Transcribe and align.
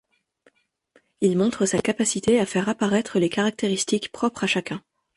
Il 1.21 1.37
montre 1.37 1.67
sa 1.67 1.79
capacité 1.79 2.39
à 2.39 2.47
faire 2.47 2.69
apparaître 2.69 3.19
les 3.19 3.29
caractéristiques 3.29 4.11
propres 4.11 4.45
à 4.45 4.47
chacun. 4.47 4.81